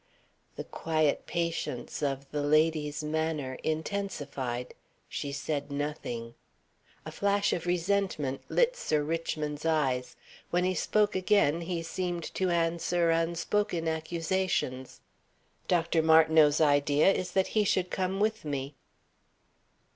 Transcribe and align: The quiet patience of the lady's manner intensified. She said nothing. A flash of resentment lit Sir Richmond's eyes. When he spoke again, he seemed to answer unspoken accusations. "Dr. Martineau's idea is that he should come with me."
The 0.55 0.63
quiet 0.63 1.27
patience 1.27 2.01
of 2.01 2.31
the 2.31 2.41
lady's 2.41 3.03
manner 3.03 3.59
intensified. 3.61 4.73
She 5.07 5.31
said 5.31 5.71
nothing. 5.71 6.33
A 7.05 7.11
flash 7.11 7.53
of 7.53 7.67
resentment 7.67 8.41
lit 8.49 8.75
Sir 8.75 9.03
Richmond's 9.03 9.63
eyes. 9.63 10.15
When 10.49 10.63
he 10.63 10.73
spoke 10.73 11.15
again, 11.15 11.61
he 11.61 11.83
seemed 11.83 12.23
to 12.33 12.49
answer 12.49 13.11
unspoken 13.11 13.87
accusations. 13.87 15.01
"Dr. 15.67 16.01
Martineau's 16.01 16.59
idea 16.59 17.13
is 17.13 17.33
that 17.33 17.49
he 17.49 17.63
should 17.63 17.91
come 17.91 18.19
with 18.19 18.43
me." 18.43 18.73